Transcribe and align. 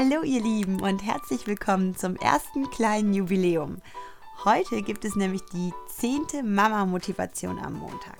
Hallo 0.00 0.22
ihr 0.22 0.40
Lieben 0.40 0.80
und 0.80 1.04
herzlich 1.04 1.48
willkommen 1.48 1.96
zum 1.96 2.14
ersten 2.14 2.70
kleinen 2.70 3.14
Jubiläum. 3.14 3.78
Heute 4.44 4.82
gibt 4.82 5.04
es 5.04 5.16
nämlich 5.16 5.42
die 5.52 5.72
zehnte 5.88 6.44
Mama-Motivation 6.44 7.58
am 7.58 7.80
Montag. 7.80 8.16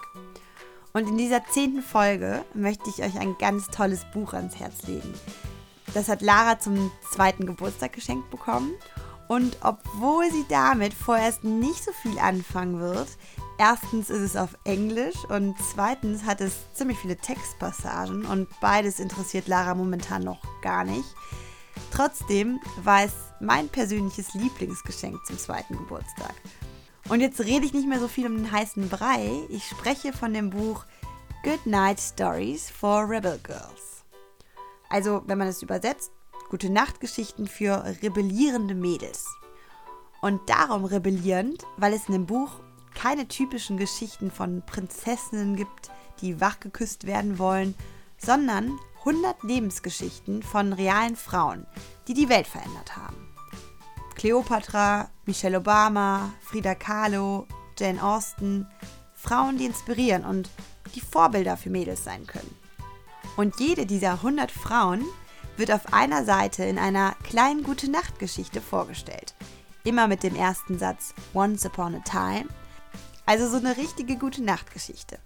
Und 0.92 1.08
in 1.08 1.16
dieser 1.16 1.46
zehnten 1.46 1.82
Folge 1.82 2.44
möchte 2.52 2.90
ich 2.90 3.00
euch 3.04 3.20
ein 3.20 3.38
ganz 3.38 3.68
tolles 3.68 4.04
Buch 4.12 4.32
ans 4.32 4.58
Herz 4.58 4.88
legen. 4.88 5.14
Das 5.94 6.08
hat 6.08 6.20
Lara 6.20 6.58
zum 6.58 6.90
zweiten 7.12 7.46
Geburtstag 7.46 7.92
geschenkt 7.92 8.28
bekommen. 8.28 8.72
Und 9.28 9.58
obwohl 9.62 10.28
sie 10.32 10.46
damit 10.48 10.92
vorerst 10.92 11.44
nicht 11.44 11.84
so 11.84 11.92
viel 11.92 12.18
anfangen 12.18 12.80
wird, 12.80 13.08
erstens 13.56 14.10
ist 14.10 14.22
es 14.22 14.36
auf 14.36 14.58
Englisch 14.64 15.24
und 15.28 15.54
zweitens 15.72 16.24
hat 16.24 16.40
es 16.40 16.54
ziemlich 16.72 16.98
viele 16.98 17.18
Textpassagen 17.18 18.26
und 18.26 18.48
beides 18.60 18.98
interessiert 18.98 19.46
Lara 19.46 19.76
momentan 19.76 20.24
noch 20.24 20.42
gar 20.60 20.82
nicht 20.82 21.14
Trotzdem 21.90 22.60
war 22.82 23.04
es 23.04 23.12
mein 23.40 23.68
persönliches 23.68 24.34
Lieblingsgeschenk 24.34 25.24
zum 25.26 25.38
zweiten 25.38 25.76
Geburtstag. 25.76 26.34
Und 27.08 27.20
jetzt 27.20 27.40
rede 27.40 27.64
ich 27.64 27.72
nicht 27.72 27.88
mehr 27.88 28.00
so 28.00 28.08
viel 28.08 28.26
um 28.26 28.36
den 28.36 28.52
heißen 28.52 28.88
Brei. 28.88 29.30
Ich 29.48 29.64
spreche 29.64 30.12
von 30.12 30.34
dem 30.34 30.50
Buch 30.50 30.84
Good 31.42 31.66
Night 31.66 32.00
Stories 32.00 32.70
for 32.70 33.08
Rebel 33.08 33.38
Girls. 33.42 34.04
Also, 34.90 35.22
wenn 35.26 35.38
man 35.38 35.48
es 35.48 35.62
übersetzt, 35.62 36.12
gute 36.50 36.70
Nachtgeschichten 36.70 37.46
für 37.46 37.84
rebellierende 38.02 38.74
Mädels. 38.74 39.24
Und 40.20 40.40
darum 40.48 40.84
rebellierend, 40.84 41.64
weil 41.76 41.92
es 41.94 42.08
in 42.08 42.12
dem 42.12 42.26
Buch 42.26 42.60
keine 42.94 43.28
typischen 43.28 43.76
Geschichten 43.76 44.30
von 44.30 44.62
Prinzessinnen 44.66 45.56
gibt, 45.56 45.90
die 46.20 46.40
wachgeküsst 46.40 47.06
werden 47.06 47.38
wollen, 47.38 47.74
sondern 48.16 48.78
100 49.08 49.42
Lebensgeschichten 49.42 50.42
von 50.42 50.74
realen 50.74 51.16
Frauen, 51.16 51.66
die 52.08 52.12
die 52.12 52.28
Welt 52.28 52.46
verändert 52.46 52.94
haben. 52.94 53.16
Cleopatra, 54.16 55.08
Michelle 55.24 55.60
Obama, 55.60 56.34
Frida 56.42 56.74
Kahlo, 56.74 57.46
Jane 57.78 58.02
Austen, 58.02 58.66
Frauen, 59.14 59.56
die 59.56 59.64
inspirieren 59.64 60.26
und 60.26 60.50
die 60.94 61.00
Vorbilder 61.00 61.56
für 61.56 61.70
Mädels 61.70 62.04
sein 62.04 62.26
können. 62.26 62.54
Und 63.38 63.58
jede 63.60 63.86
dieser 63.86 64.12
100 64.12 64.50
Frauen 64.50 65.02
wird 65.56 65.72
auf 65.72 65.94
einer 65.94 66.26
Seite 66.26 66.64
in 66.64 66.78
einer 66.78 67.14
kleinen 67.22 67.62
Gute-Nacht-Geschichte 67.62 68.60
vorgestellt. 68.60 69.34
Immer 69.84 70.06
mit 70.06 70.22
dem 70.22 70.36
ersten 70.36 70.78
Satz 70.78 71.14
Once 71.32 71.64
Upon 71.64 71.94
a 71.94 72.00
Time. 72.00 72.46
Also 73.24 73.48
so 73.48 73.56
eine 73.56 73.78
richtige 73.78 74.16
Gute-Nacht-Geschichte. 74.18 75.18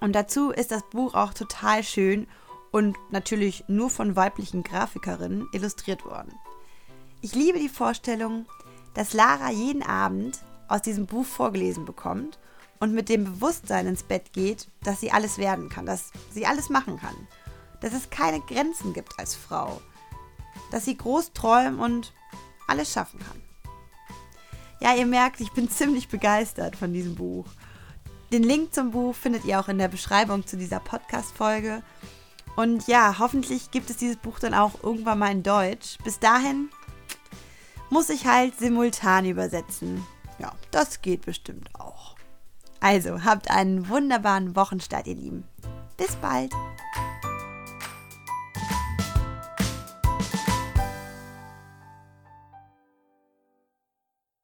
Und 0.00 0.12
dazu 0.12 0.50
ist 0.50 0.70
das 0.70 0.88
Buch 0.90 1.14
auch 1.14 1.34
total 1.34 1.82
schön 1.82 2.28
und 2.76 2.94
natürlich 3.08 3.64
nur 3.68 3.88
von 3.88 4.16
weiblichen 4.16 4.62
Grafikerinnen 4.62 5.48
illustriert 5.52 6.04
worden. 6.04 6.34
Ich 7.22 7.34
liebe 7.34 7.58
die 7.58 7.70
Vorstellung, 7.70 8.44
dass 8.92 9.14
Lara 9.14 9.50
jeden 9.50 9.82
Abend 9.82 10.40
aus 10.68 10.82
diesem 10.82 11.06
Buch 11.06 11.24
vorgelesen 11.24 11.86
bekommt 11.86 12.38
und 12.78 12.92
mit 12.92 13.08
dem 13.08 13.24
Bewusstsein 13.24 13.86
ins 13.86 14.02
Bett 14.02 14.34
geht, 14.34 14.68
dass 14.82 15.00
sie 15.00 15.10
alles 15.10 15.38
werden 15.38 15.70
kann, 15.70 15.86
dass 15.86 16.10
sie 16.30 16.44
alles 16.44 16.68
machen 16.68 16.98
kann, 16.98 17.16
dass 17.80 17.94
es 17.94 18.10
keine 18.10 18.40
Grenzen 18.40 18.92
gibt 18.92 19.18
als 19.18 19.34
Frau, 19.34 19.80
dass 20.70 20.84
sie 20.84 20.98
groß 20.98 21.32
träumen 21.32 21.80
und 21.80 22.12
alles 22.68 22.92
schaffen 22.92 23.20
kann. 23.20 23.42
Ja, 24.82 24.94
ihr 24.94 25.06
merkt, 25.06 25.40
ich 25.40 25.52
bin 25.52 25.70
ziemlich 25.70 26.08
begeistert 26.08 26.76
von 26.76 26.92
diesem 26.92 27.14
Buch. 27.14 27.46
Den 28.32 28.42
Link 28.42 28.74
zum 28.74 28.90
Buch 28.90 29.14
findet 29.14 29.46
ihr 29.46 29.58
auch 29.60 29.68
in 29.68 29.78
der 29.78 29.88
Beschreibung 29.88 30.46
zu 30.46 30.58
dieser 30.58 30.80
Podcast-Folge. 30.80 31.82
Und 32.56 32.88
ja, 32.88 33.18
hoffentlich 33.18 33.70
gibt 33.70 33.90
es 33.90 33.98
dieses 33.98 34.16
Buch 34.16 34.38
dann 34.38 34.54
auch 34.54 34.82
irgendwann 34.82 35.18
mal 35.18 35.30
in 35.30 35.42
Deutsch. 35.42 35.98
Bis 36.02 36.18
dahin 36.18 36.70
muss 37.90 38.08
ich 38.08 38.26
halt 38.26 38.58
simultan 38.58 39.26
übersetzen. 39.26 40.04
Ja, 40.38 40.52
das 40.70 41.02
geht 41.02 41.26
bestimmt 41.26 41.68
auch. 41.78 42.16
Also, 42.80 43.24
habt 43.24 43.50
einen 43.50 43.88
wunderbaren 43.88 44.56
Wochenstart, 44.56 45.06
ihr 45.06 45.14
Lieben. 45.14 45.44
Bis 45.96 46.14
bald. 46.16 46.52